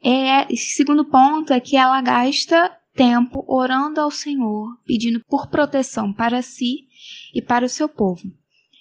É, 0.02 0.46
segundo 0.54 1.04
ponto 1.04 1.52
é 1.52 1.60
que 1.60 1.76
ela 1.76 2.00
gasta 2.00 2.74
tempo 2.94 3.44
orando 3.46 4.00
ao 4.00 4.10
Senhor, 4.10 4.68
pedindo 4.86 5.22
por 5.28 5.48
proteção 5.48 6.12
para 6.12 6.40
si 6.40 6.86
e 7.34 7.42
para 7.42 7.66
o 7.66 7.68
seu 7.68 7.88
povo 7.88 8.22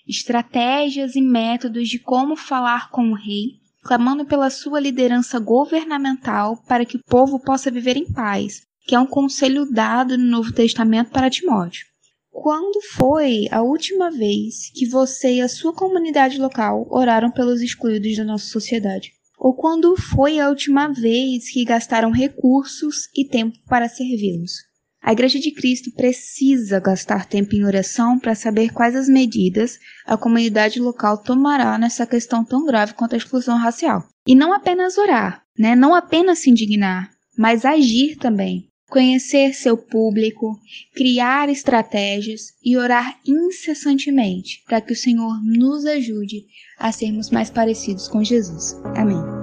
estratégias 0.08 1.16
e 1.16 1.22
métodos 1.22 1.90
de 1.90 2.00
como 2.00 2.36
falar 2.36 2.90
com 2.90 3.12
o 3.12 3.16
rei, 3.16 3.60
clamando 3.84 4.26
pela 4.26 4.50
sua 4.50 4.80
liderança 4.80 5.40
governamental 5.40 6.58
para 6.68 6.86
que 6.86 6.98
o 6.98 7.04
povo 7.04 7.40
possa 7.40 7.72
viver 7.72 7.98
em 7.98 8.12
paz, 8.12 8.62
que 8.86 8.96
é 8.96 9.00
um 9.00 9.06
conselho 9.06 9.66
dado 9.70 10.18
no 10.18 10.26
Novo 10.26 10.54
Testamento 10.54 11.12
para 11.12 11.30
Timóteo. 11.30 11.86
Quando 12.32 12.80
foi 12.94 13.48
a 13.52 13.62
última 13.62 14.12
vez 14.12 14.72
que 14.74 14.88
você 14.88 15.36
e 15.36 15.42
a 15.42 15.50
sua 15.50 15.74
comunidade 15.74 16.38
local 16.38 16.88
oraram 16.90 17.32
pelos 17.32 17.62
excluídos 17.62 18.16
da 18.16 18.24
nossa 18.24 18.46
sociedade? 18.46 19.12
Ou 19.40 19.56
quando 19.56 19.96
foi 19.96 20.40
a 20.40 20.50
última 20.50 20.88
vez 20.88 21.52
que 21.52 21.66
gastaram 21.66 22.12
recursos 22.12 23.08
e 23.16 23.28
tempo 23.28 23.58
para 23.68 23.90
servi-los? 23.90 24.67
A 25.08 25.14
Igreja 25.14 25.40
de 25.40 25.52
Cristo 25.52 25.90
precisa 25.90 26.82
gastar 26.82 27.26
tempo 27.26 27.56
em 27.56 27.64
oração 27.64 28.20
para 28.20 28.36
saber 28.36 28.74
quais 28.74 28.94
as 28.94 29.08
medidas 29.08 29.80
a 30.06 30.18
comunidade 30.18 30.82
local 30.82 31.18
tomará 31.18 31.78
nessa 31.78 32.06
questão 32.06 32.44
tão 32.44 32.66
grave 32.66 32.94
quanto 32.94 33.14
a 33.14 33.18
exclusão 33.18 33.58
racial. 33.58 34.04
E 34.28 34.36
não 34.36 34.52
apenas 34.52 34.98
orar, 34.98 35.44
né? 35.58 35.78
não 35.78 35.96
apenas 35.96 36.40
se 36.40 36.50
indignar, 36.50 37.10
mas 37.38 37.64
agir 37.64 38.18
também. 38.18 38.68
Conhecer 38.90 39.54
seu 39.54 39.78
público, 39.78 40.60
criar 40.94 41.48
estratégias 41.48 42.54
e 42.62 42.76
orar 42.76 43.18
incessantemente 43.26 44.62
para 44.68 44.82
que 44.82 44.92
o 44.92 44.96
Senhor 44.96 45.42
nos 45.42 45.86
ajude 45.86 46.44
a 46.78 46.92
sermos 46.92 47.30
mais 47.30 47.50
parecidos 47.50 48.10
com 48.10 48.22
Jesus. 48.22 48.74
Amém. 48.94 49.37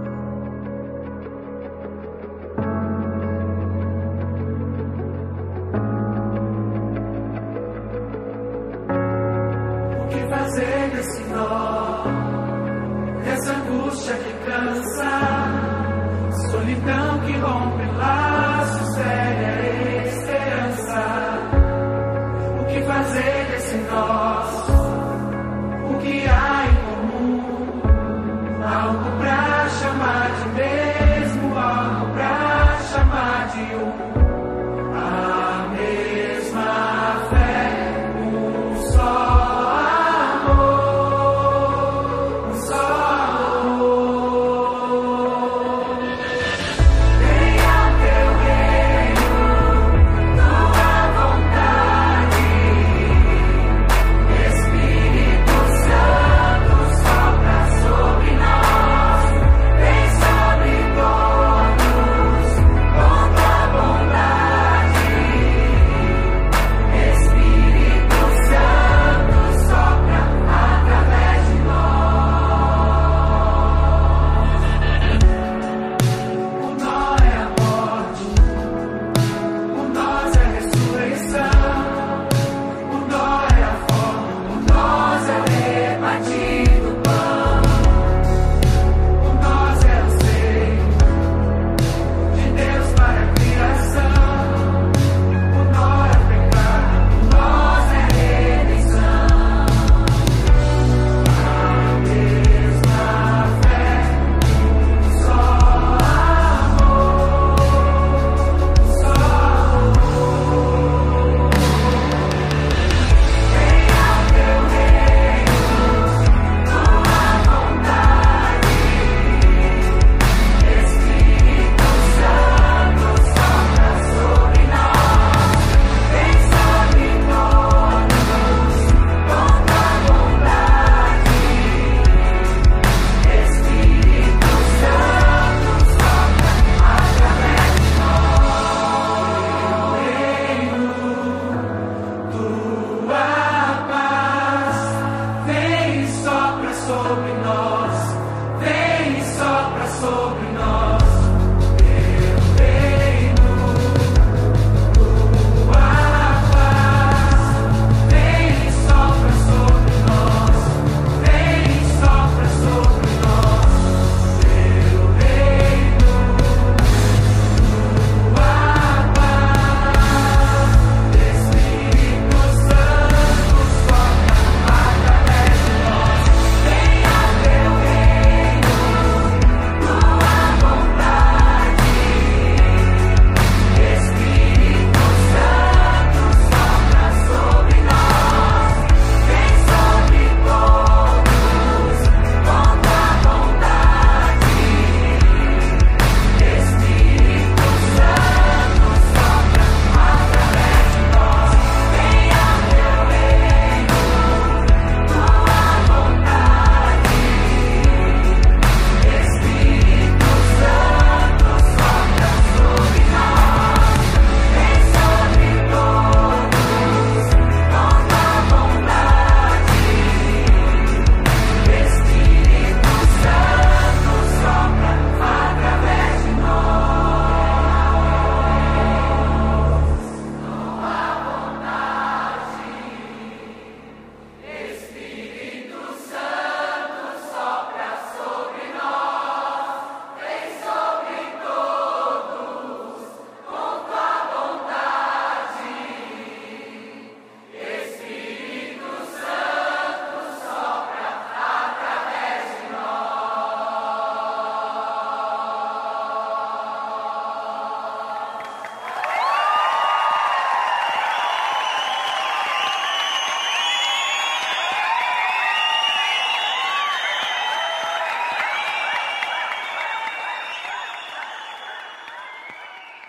dançar, 14.64 16.30
solidão 16.50 17.20
que 17.20 17.32
rompe 17.38 17.86
lá. 17.98 18.23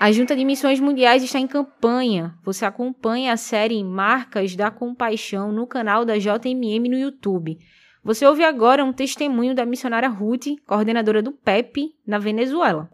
A 0.05 0.11
Junta 0.11 0.35
de 0.35 0.45
Missões 0.45 0.79
Mundiais 0.79 1.23
está 1.23 1.39
em 1.39 1.47
campanha. 1.47 2.35
Você 2.43 2.63
acompanha 2.63 3.33
a 3.33 3.37
série 3.37 3.83
Marcas 3.83 4.55
da 4.55 4.69
Compaixão 4.69 5.51
no 5.51 5.65
canal 5.65 6.05
da 6.05 6.15
JMM 6.15 6.87
no 6.87 6.95
YouTube. 6.95 7.57
Você 8.03 8.23
ouve 8.23 8.43
agora 8.43 8.85
um 8.85 8.93
testemunho 8.93 9.55
da 9.55 9.65
missionária 9.65 10.07
Ruth, 10.07 10.45
coordenadora 10.67 11.23
do 11.23 11.31
PEP, 11.31 11.95
na 12.05 12.19
Venezuela. 12.19 12.87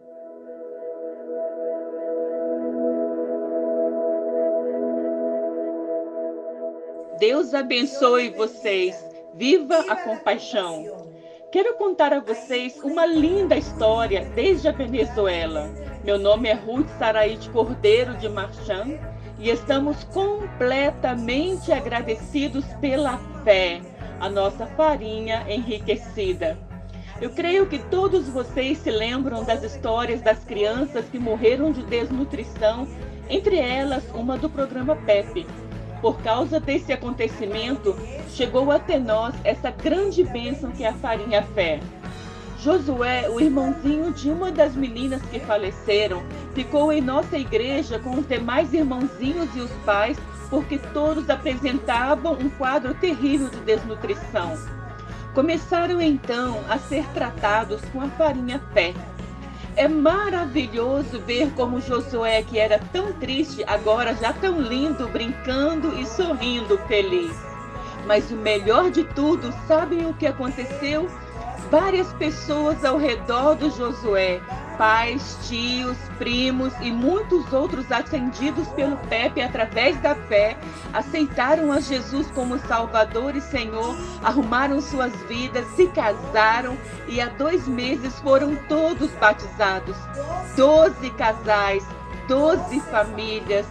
Deus 7.19 7.53
abençoe 7.53 8.29
vocês. 8.29 8.95
Viva 9.35 9.79
a 9.89 9.97
compaixão. 9.97 11.11
Quero 11.51 11.73
contar 11.73 12.13
a 12.13 12.21
vocês 12.21 12.81
uma 12.81 13.05
linda 13.05 13.57
história 13.57 14.23
desde 14.33 14.69
a 14.69 14.71
Venezuela. 14.71 15.90
Meu 16.03 16.17
nome 16.17 16.49
é 16.49 16.53
Ruth 16.53 16.89
Saraíde 16.97 17.47
Cordeiro 17.51 18.17
de 18.17 18.27
Marchand 18.27 18.99
e 19.37 19.51
estamos 19.51 20.03
completamente 20.05 21.71
agradecidos 21.71 22.65
pela 22.81 23.19
fé, 23.43 23.81
a 24.19 24.27
nossa 24.27 24.65
farinha 24.65 25.45
enriquecida. 25.47 26.57
Eu 27.21 27.29
creio 27.29 27.67
que 27.67 27.77
todos 27.77 28.27
vocês 28.27 28.79
se 28.79 28.89
lembram 28.89 29.43
das 29.43 29.61
histórias 29.61 30.21
das 30.21 30.43
crianças 30.43 31.05
que 31.05 31.19
morreram 31.19 31.71
de 31.71 31.83
desnutrição, 31.83 32.87
entre 33.29 33.59
elas 33.59 34.03
uma 34.15 34.39
do 34.39 34.49
programa 34.49 34.95
PEP. 34.95 35.45
Por 36.01 36.19
causa 36.23 36.59
desse 36.59 36.91
acontecimento, 36.91 37.95
chegou 38.29 38.71
até 38.71 38.97
nós 38.97 39.35
essa 39.43 39.69
grande 39.69 40.23
bênção 40.23 40.71
que 40.71 40.83
é 40.83 40.87
a 40.87 40.93
farinha 40.93 41.43
fé. 41.53 41.79
Josué, 42.61 43.27
o 43.27 43.41
irmãozinho 43.41 44.13
de 44.13 44.29
uma 44.29 44.51
das 44.51 44.75
meninas 44.75 45.19
que 45.23 45.39
faleceram, 45.39 46.23
ficou 46.53 46.93
em 46.93 47.01
nossa 47.01 47.35
igreja 47.35 47.97
com 47.97 48.19
os 48.19 48.27
demais 48.27 48.71
irmãozinhos 48.71 49.49
e 49.55 49.61
os 49.61 49.71
pais, 49.83 50.15
porque 50.47 50.77
todos 50.77 51.27
apresentavam 51.27 52.33
um 52.33 52.49
quadro 52.51 52.93
terrível 52.93 53.49
de 53.49 53.57
desnutrição. 53.61 54.55
Começaram 55.33 55.99
então 55.99 56.59
a 56.69 56.77
ser 56.77 57.03
tratados 57.15 57.81
com 57.91 57.99
a 57.99 58.09
farinha 58.09 58.61
fé. 58.73 58.93
É 59.75 59.87
maravilhoso 59.87 61.19
ver 61.21 61.49
como 61.55 61.81
Josué, 61.81 62.43
que 62.43 62.59
era 62.59 62.77
tão 62.93 63.11
triste, 63.13 63.63
agora 63.65 64.13
já 64.13 64.33
tão 64.33 64.61
lindo, 64.61 65.07
brincando 65.07 65.97
e 65.99 66.05
sorrindo 66.05 66.77
feliz. 66.87 67.35
Mas 68.05 68.29
o 68.29 68.35
melhor 68.35 68.91
de 68.91 69.03
tudo, 69.03 69.51
sabem 69.67 70.05
o 70.05 70.13
que 70.13 70.27
aconteceu? 70.27 71.09
Várias 71.71 72.11
pessoas 72.15 72.83
ao 72.83 72.97
redor 72.97 73.55
do 73.55 73.69
Josué, 73.69 74.41
pais, 74.77 75.37
tios, 75.47 75.95
primos 76.17 76.73
e 76.81 76.91
muitos 76.91 77.53
outros 77.53 77.89
atendidos 77.89 78.67
pelo 78.73 78.97
Pepe 79.07 79.41
através 79.41 79.97
da 80.01 80.13
fé, 80.13 80.57
aceitaram 80.91 81.71
a 81.71 81.79
Jesus 81.79 82.29
como 82.31 82.59
Salvador 82.59 83.37
e 83.37 83.41
Senhor, 83.41 83.95
arrumaram 84.21 84.81
suas 84.81 85.15
vidas, 85.29 85.65
se 85.77 85.87
casaram 85.87 86.77
e 87.07 87.21
há 87.21 87.29
dois 87.29 87.65
meses 87.69 88.19
foram 88.19 88.53
todos 88.67 89.09
batizados. 89.11 89.95
Doze 90.57 91.09
casais, 91.11 91.87
doze 92.27 92.81
famílias, 92.81 93.65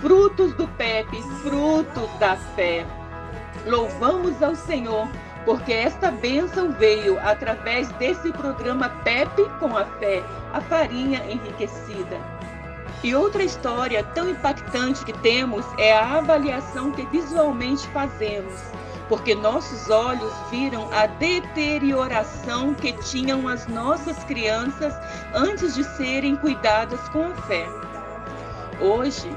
frutos 0.00 0.54
do 0.54 0.66
Pepe, 0.68 1.20
frutos 1.42 2.08
da 2.18 2.34
fé. 2.34 2.86
Louvamos 3.66 4.42
ao 4.42 4.54
Senhor 4.56 5.06
porque 5.44 5.72
esta 5.72 6.10
bênção 6.10 6.72
veio 6.72 7.18
através 7.20 7.88
desse 7.92 8.30
programa 8.32 8.88
PEP 9.04 9.48
com 9.58 9.76
a 9.76 9.84
fé, 9.84 10.22
a 10.52 10.60
farinha 10.60 11.24
enriquecida. 11.30 12.20
E 13.02 13.14
outra 13.14 13.42
história 13.42 14.04
tão 14.14 14.30
impactante 14.30 15.04
que 15.04 15.12
temos 15.12 15.66
é 15.76 15.92
a 15.92 16.18
avaliação 16.18 16.92
que 16.92 17.04
visualmente 17.06 17.86
fazemos, 17.88 18.62
porque 19.08 19.34
nossos 19.34 19.90
olhos 19.90 20.32
viram 20.50 20.88
a 20.92 21.06
deterioração 21.06 22.74
que 22.74 22.92
tinham 22.92 23.48
as 23.48 23.66
nossas 23.66 24.22
crianças 24.24 24.94
antes 25.34 25.74
de 25.74 25.82
serem 25.82 26.36
cuidadas 26.36 27.00
com 27.08 27.26
a 27.26 27.34
fé. 27.34 27.66
Hoje, 28.80 29.28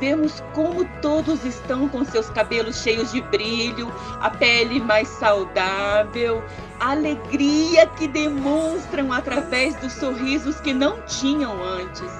vemos 0.00 0.42
como 0.54 0.84
todos 1.02 1.44
estão 1.44 1.86
com 1.88 2.04
seus 2.04 2.30
cabelos 2.30 2.82
cheios 2.82 3.12
de 3.12 3.20
brilho, 3.20 3.92
a 4.18 4.30
pele 4.30 4.80
mais 4.80 5.06
saudável, 5.06 6.42
a 6.80 6.92
alegria 6.92 7.86
que 7.86 8.08
demonstram 8.08 9.12
através 9.12 9.76
dos 9.76 9.92
sorrisos 9.92 10.58
que 10.60 10.72
não 10.72 11.02
tinham 11.02 11.62
antes. 11.62 12.10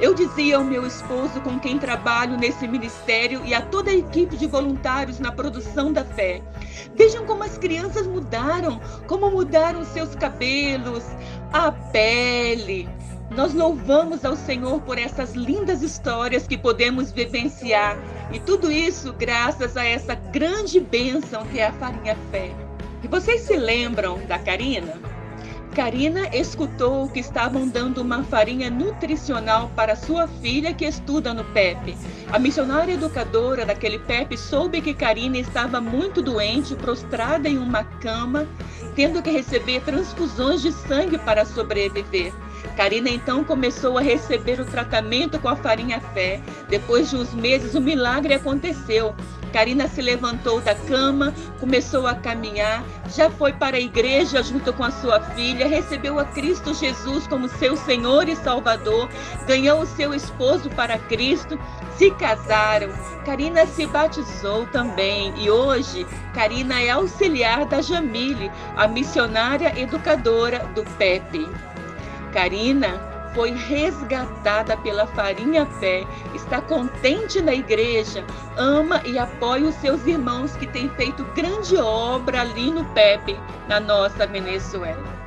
Eu 0.00 0.14
dizia 0.14 0.56
ao 0.56 0.64
meu 0.64 0.84
esposo, 0.84 1.40
com 1.42 1.60
quem 1.60 1.78
trabalho 1.78 2.36
nesse 2.36 2.66
ministério, 2.66 3.40
e 3.44 3.54
a 3.54 3.62
toda 3.62 3.92
a 3.92 3.94
equipe 3.94 4.36
de 4.36 4.48
voluntários 4.48 5.20
na 5.20 5.30
produção 5.30 5.92
da 5.92 6.04
fé: 6.04 6.42
vejam 6.96 7.24
como 7.24 7.44
as 7.44 7.56
crianças 7.56 8.04
mudaram, 8.04 8.80
como 9.06 9.30
mudaram 9.30 9.84
seus 9.84 10.16
cabelos, 10.16 11.04
a 11.52 11.70
pele, 11.70 12.88
nós 13.36 13.54
louvamos 13.54 14.24
ao 14.24 14.36
Senhor 14.36 14.80
por 14.82 14.98
essas 14.98 15.34
lindas 15.34 15.82
histórias 15.82 16.46
que 16.46 16.58
podemos 16.58 17.12
vivenciar 17.12 17.96
e 18.32 18.38
tudo 18.38 18.70
isso 18.70 19.12
graças 19.12 19.76
a 19.76 19.84
essa 19.84 20.14
grande 20.14 20.78
bênção 20.80 21.44
que 21.46 21.58
é 21.58 21.68
a 21.68 21.72
farinha 21.72 22.16
fé. 22.30 22.50
E 23.02 23.08
vocês 23.08 23.42
se 23.42 23.56
lembram 23.56 24.18
da 24.26 24.38
Karina? 24.38 24.94
Karina 25.74 26.28
escutou 26.36 27.08
que 27.08 27.20
estavam 27.20 27.66
dando 27.66 28.02
uma 28.02 28.22
farinha 28.24 28.68
nutricional 28.68 29.70
para 29.74 29.96
sua 29.96 30.28
filha 30.28 30.74
que 30.74 30.84
estuda 30.84 31.32
no 31.32 31.44
PEP. 31.44 31.96
A 32.30 32.38
missionária 32.38 32.92
educadora 32.92 33.64
daquele 33.64 33.98
PEP 33.98 34.36
soube 34.36 34.82
que 34.82 34.92
Karina 34.92 35.38
estava 35.38 35.80
muito 35.80 36.20
doente, 36.20 36.76
prostrada 36.76 37.48
em 37.48 37.56
uma 37.56 37.84
cama, 37.84 38.46
tendo 38.94 39.22
que 39.22 39.30
receber 39.30 39.80
transfusões 39.80 40.60
de 40.60 40.72
sangue 40.72 41.16
para 41.16 41.46
sobreviver. 41.46 42.34
Karina 42.76 43.10
então 43.10 43.44
começou 43.44 43.98
a 43.98 44.00
receber 44.00 44.60
o 44.60 44.64
tratamento 44.64 45.38
com 45.38 45.48
a 45.48 45.56
farinha 45.56 46.00
fé. 46.00 46.40
Depois 46.68 47.10
de 47.10 47.16
uns 47.16 47.32
meses, 47.34 47.74
o 47.74 47.80
milagre 47.80 48.34
aconteceu. 48.34 49.14
Karina 49.52 49.86
se 49.86 50.00
levantou 50.00 50.60
da 50.60 50.74
cama, 50.74 51.32
começou 51.60 52.06
a 52.06 52.14
caminhar, 52.14 52.82
já 53.14 53.28
foi 53.28 53.52
para 53.52 53.76
a 53.76 53.80
igreja 53.80 54.42
junto 54.42 54.72
com 54.72 54.82
a 54.82 54.90
sua 54.90 55.20
filha, 55.20 55.68
recebeu 55.68 56.18
a 56.18 56.24
Cristo 56.24 56.72
Jesus 56.72 57.26
como 57.26 57.48
seu 57.48 57.76
Senhor 57.76 58.28
e 58.28 58.34
Salvador, 58.34 59.08
ganhou 59.46 59.82
o 59.82 59.86
seu 59.86 60.14
esposo 60.14 60.70
para 60.70 60.98
Cristo, 60.98 61.60
se 61.98 62.10
casaram. 62.12 62.88
Karina 63.26 63.66
se 63.66 63.86
batizou 63.86 64.66
também 64.68 65.32
e 65.36 65.50
hoje 65.50 66.06
Karina 66.34 66.80
é 66.80 66.90
auxiliar 66.90 67.66
da 67.66 67.82
Jamile, 67.82 68.50
a 68.74 68.88
missionária 68.88 69.78
educadora 69.78 70.60
do 70.74 70.82
PEP. 70.96 71.46
Karina 72.32 73.00
foi 73.34 73.52
resgatada 73.52 74.76
pela 74.78 75.06
Farinha 75.06 75.66
Fé, 75.80 76.04
está 76.34 76.60
contente 76.60 77.40
na 77.40 77.54
igreja, 77.54 78.24
ama 78.56 79.00
e 79.04 79.18
apoia 79.18 79.68
os 79.68 79.74
seus 79.76 80.06
irmãos 80.06 80.54
que 80.56 80.66
têm 80.66 80.88
feito 80.90 81.24
grande 81.34 81.76
obra 81.76 82.42
ali 82.42 82.70
no 82.70 82.84
Pepe, 82.86 83.38
na 83.68 83.80
nossa 83.80 84.26
Venezuela. 84.26 85.22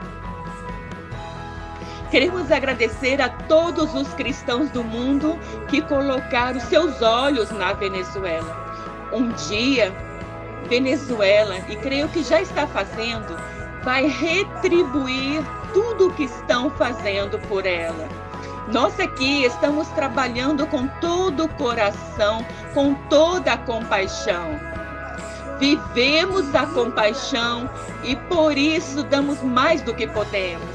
Queremos 2.12 2.52
agradecer 2.52 3.22
a 3.22 3.30
todos 3.30 3.94
os 3.94 4.14
cristãos 4.14 4.70
do 4.70 4.84
mundo 4.84 5.38
que 5.68 5.82
colocaram 5.82 6.60
seus 6.60 7.02
olhos 7.02 7.50
na 7.52 7.74
Venezuela. 7.74 8.64
Um 9.12 9.30
dia, 9.30 9.92
Venezuela, 10.70 11.58
e 11.68 11.76
creio 11.78 12.08
que 12.10 12.24
já 12.24 12.40
está 12.40 12.68
fazendo, 12.68 13.36
vai 13.84 14.08
retribuir 14.08 15.44
tudo 15.76 16.08
o 16.08 16.14
que 16.14 16.24
estão 16.24 16.70
fazendo 16.70 17.38
por 17.50 17.66
ela. 17.66 18.08
Nós 18.72 18.98
aqui 18.98 19.44
estamos 19.44 19.90
trabalhando 19.90 20.66
com 20.68 20.88
todo 21.02 21.44
o 21.44 21.50
coração, 21.50 22.46
com 22.74 22.94
toda 23.10 23.52
a 23.52 23.58
compaixão. 23.58 24.58
Vivemos 25.60 26.56
a 26.56 26.66
compaixão 26.68 27.70
e 28.06 28.16
por 28.16 28.58
isso 28.58 29.04
damos 29.04 29.44
mais 29.44 29.82
do 29.82 29.94
que 29.94 30.08
podemos. 30.08 30.75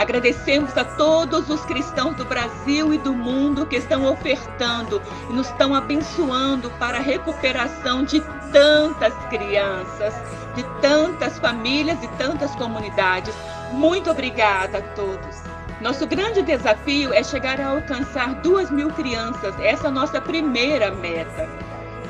Agradecemos 0.00 0.74
a 0.78 0.82
todos 0.82 1.50
os 1.50 1.60
cristãos 1.66 2.16
do 2.16 2.24
Brasil 2.24 2.94
e 2.94 2.96
do 2.96 3.12
mundo 3.12 3.66
que 3.66 3.76
estão 3.76 4.10
ofertando 4.10 5.02
e 5.28 5.32
nos 5.34 5.48
estão 5.48 5.74
abençoando 5.74 6.70
para 6.78 6.96
a 6.96 7.02
recuperação 7.02 8.02
de 8.02 8.18
tantas 8.50 9.12
crianças, 9.28 10.14
de 10.56 10.62
tantas 10.80 11.38
famílias 11.38 12.02
e 12.02 12.08
tantas 12.16 12.56
comunidades. 12.56 13.34
Muito 13.72 14.10
obrigada 14.10 14.78
a 14.78 14.82
todos. 14.94 15.42
Nosso 15.82 16.06
grande 16.06 16.40
desafio 16.40 17.12
é 17.12 17.22
chegar 17.22 17.60
a 17.60 17.68
alcançar 17.68 18.36
duas 18.36 18.70
mil 18.70 18.88
crianças, 18.88 19.54
essa 19.60 19.84
é 19.84 19.88
a 19.88 19.92
nossa 19.92 20.18
primeira 20.18 20.90
meta. 20.92 21.46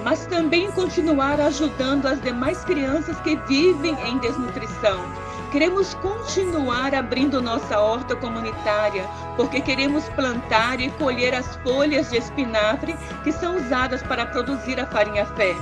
Mas 0.05 0.27
também 0.27 0.71
continuar 0.71 1.41
ajudando 1.41 2.07
as 2.07 2.23
demais 2.23 2.65
crianças 2.65 3.19
que 3.23 3.35
vivem 3.49 3.97
em 4.07 4.17
desnutrição 4.19 5.05
Queremos 5.51 5.95
continuar 5.95 6.95
abrindo 6.95 7.43
nossa 7.43 7.81
horta 7.81 8.15
comunitária, 8.15 9.05
porque 9.37 9.61
queremos 9.61 10.09
plantar 10.11 10.81
e 10.81 10.89
colher 10.91 11.35
as 11.35 11.57
folhas 11.57 12.09
de 12.09 12.19
espinafre 12.19 12.95
que 13.25 13.33
são 13.33 13.57
usadas 13.57 14.01
para 14.01 14.27
produzir 14.27 14.79
a 14.79 14.87
farinha 14.87 15.27
fé. 15.27 15.57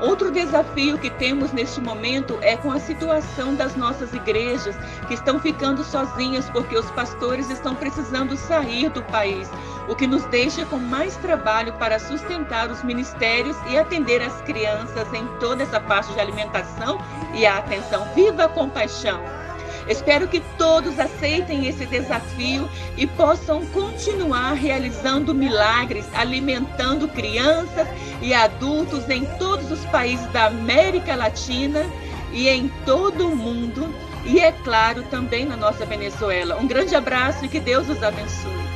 Outro 0.00 0.30
desafio 0.30 0.96
que 0.96 1.10
temos 1.10 1.52
neste 1.52 1.80
momento 1.80 2.38
é 2.40 2.56
com 2.56 2.70
a 2.70 2.78
situação 2.78 3.54
das 3.56 3.74
nossas 3.74 4.12
igrejas, 4.14 4.76
que 5.08 5.14
estão 5.14 5.40
ficando 5.40 5.82
sozinhas 5.82 6.48
porque 6.50 6.78
os 6.78 6.88
pastores 6.92 7.50
estão 7.50 7.74
precisando 7.74 8.36
sair 8.36 8.90
do 8.90 9.02
país, 9.02 9.50
o 9.88 9.96
que 9.96 10.06
nos 10.06 10.24
deixa 10.26 10.64
com 10.66 10.78
mais 10.78 11.16
trabalho 11.16 11.72
para 11.74 11.98
sustentar 11.98 12.70
os 12.70 12.84
ministérios 12.84 13.56
e 13.68 13.76
atender 13.76 14.22
as 14.22 14.40
crianças 14.42 15.12
em 15.12 15.26
toda 15.40 15.64
essa 15.64 15.80
parte 15.80 16.12
de 16.12 16.20
alimentação 16.20 17.00
e 17.34 17.44
a 17.44 17.58
atenção. 17.58 18.06
Viva 18.14 18.44
a 18.44 18.48
compaixão! 18.48 19.47
Espero 19.88 20.28
que 20.28 20.40
todos 20.58 20.98
aceitem 21.00 21.66
esse 21.66 21.86
desafio 21.86 22.68
e 22.96 23.06
possam 23.06 23.64
continuar 23.66 24.52
realizando 24.52 25.34
milagres, 25.34 26.04
alimentando 26.14 27.08
crianças 27.08 27.88
e 28.20 28.34
adultos 28.34 29.08
em 29.08 29.24
todos 29.38 29.70
os 29.70 29.84
países 29.86 30.26
da 30.26 30.46
América 30.46 31.16
Latina 31.16 31.86
e 32.32 32.48
em 32.48 32.68
todo 32.84 33.28
o 33.28 33.36
mundo. 33.36 33.92
E 34.26 34.40
é 34.40 34.52
claro, 34.52 35.04
também 35.04 35.46
na 35.46 35.56
nossa 35.56 35.86
Venezuela. 35.86 36.56
Um 36.56 36.66
grande 36.66 36.94
abraço 36.94 37.46
e 37.46 37.48
que 37.48 37.58
Deus 37.58 37.88
os 37.88 38.02
abençoe. 38.02 38.68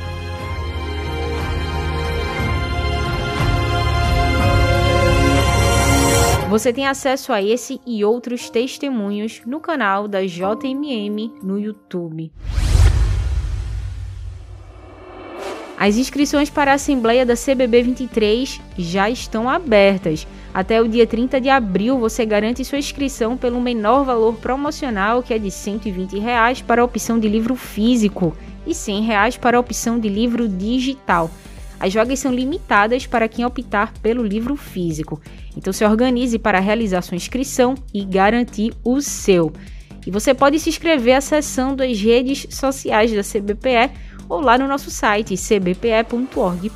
Você 6.53 6.71
tem 6.71 6.85
acesso 6.85 7.33
a 7.33 7.41
esse 7.41 7.81
e 7.83 8.05
outros 8.05 8.47
testemunhos 8.47 9.41
no 9.43 9.59
canal 9.59 10.07
da 10.07 10.23
JMM 10.23 11.33
no 11.41 11.59
YouTube. 11.59 12.31
As 15.75 15.97
inscrições 15.97 16.51
para 16.51 16.69
a 16.69 16.75
Assembleia 16.75 17.25
da 17.25 17.33
CBB 17.33 17.81
23 17.81 18.61
já 18.77 19.09
estão 19.09 19.49
abertas. 19.49 20.27
Até 20.53 20.79
o 20.79 20.87
dia 20.87 21.07
30 21.07 21.41
de 21.41 21.49
abril 21.49 21.97
você 21.97 22.23
garante 22.23 22.63
sua 22.63 22.77
inscrição 22.77 23.35
pelo 23.35 23.59
menor 23.59 24.05
valor 24.05 24.35
promocional, 24.35 25.23
que 25.23 25.33
é 25.33 25.39
de 25.39 25.49
120 25.49 26.19
reais 26.19 26.61
para 26.61 26.83
a 26.83 26.85
opção 26.85 27.17
de 27.17 27.27
livro 27.27 27.55
físico 27.55 28.37
e 28.67 28.75
100 28.75 29.01
reais 29.01 29.37
para 29.37 29.57
a 29.57 29.59
opção 29.59 29.97
de 29.97 30.07
livro 30.07 30.47
digital. 30.47 31.31
As 31.79 31.91
vagas 31.93 32.19
são 32.19 32.31
limitadas 32.31 33.07
para 33.07 33.27
quem 33.27 33.43
optar 33.43 33.91
pelo 34.01 34.23
livro 34.23 34.55
físico. 34.55 35.19
Então 35.55 35.71
se 35.71 35.85
organize 35.85 36.39
para 36.39 36.59
realizar 36.59 37.01
sua 37.01 37.15
inscrição 37.15 37.75
e 37.93 38.03
garantir 38.03 38.73
o 38.83 39.01
seu. 39.01 39.51
E 40.05 40.11
você 40.11 40.33
pode 40.33 40.59
se 40.59 40.69
inscrever 40.69 41.15
acessando 41.15 41.83
as 41.83 41.99
redes 41.99 42.47
sociais 42.49 43.11
da 43.13 43.21
CBPE 43.23 43.91
ou 44.27 44.41
lá 44.41 44.57
no 44.57 44.67
nosso 44.67 44.89
site 44.89 45.35
cbpe.org.br. 45.35 46.67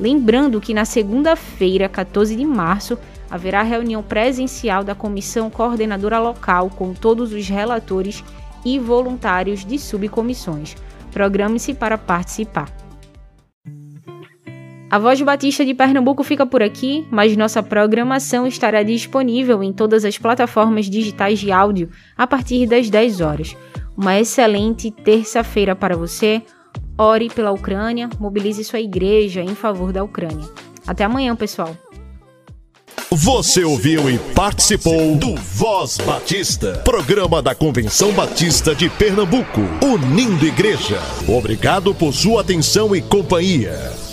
Lembrando 0.00 0.60
que 0.60 0.72
na 0.72 0.84
segunda-feira, 0.84 1.88
14 1.88 2.36
de 2.36 2.46
março, 2.46 2.96
haverá 3.30 3.62
reunião 3.62 4.02
presencial 4.02 4.84
da 4.84 4.94
comissão 4.94 5.50
coordenadora 5.50 6.18
local 6.18 6.70
com 6.70 6.94
todos 6.94 7.32
os 7.32 7.48
relatores 7.48 8.24
e 8.64 8.78
voluntários 8.78 9.64
de 9.64 9.78
subcomissões. 9.78 10.76
Programe-se 11.10 11.74
para 11.74 11.98
participar. 11.98 12.72
A 14.90 14.98
Voz 14.98 15.20
Batista 15.20 15.66
de 15.66 15.74
Pernambuco 15.74 16.24
fica 16.24 16.46
por 16.46 16.62
aqui, 16.62 17.06
mas 17.10 17.36
nossa 17.36 17.62
programação 17.62 18.46
estará 18.46 18.82
disponível 18.82 19.62
em 19.62 19.70
todas 19.70 20.02
as 20.02 20.16
plataformas 20.16 20.88
digitais 20.88 21.38
de 21.38 21.52
áudio 21.52 21.90
a 22.16 22.26
partir 22.26 22.66
das 22.66 22.88
10 22.88 23.20
horas. 23.20 23.54
Uma 23.94 24.18
excelente 24.18 24.90
terça-feira 24.90 25.76
para 25.76 25.94
você. 25.94 26.40
Ore 26.96 27.28
pela 27.28 27.52
Ucrânia, 27.52 28.08
mobilize 28.18 28.64
sua 28.64 28.80
igreja 28.80 29.42
em 29.42 29.54
favor 29.54 29.92
da 29.92 30.02
Ucrânia. 30.02 30.48
Até 30.86 31.04
amanhã, 31.04 31.36
pessoal. 31.36 31.76
Você 33.10 33.64
ouviu 33.64 34.10
e 34.10 34.18
participou 34.34 35.16
do 35.16 35.34
Voz 35.36 35.98
Batista, 35.98 36.82
programa 36.84 37.42
da 37.42 37.54
Convenção 37.54 38.12
Batista 38.12 38.74
de 38.74 38.88
Pernambuco, 38.88 39.60
unindo 39.82 40.46
igreja. 40.46 41.00
Obrigado 41.26 41.94
por 41.94 42.12
sua 42.12 42.40
atenção 42.40 42.94
e 42.94 43.02
companhia. 43.02 44.07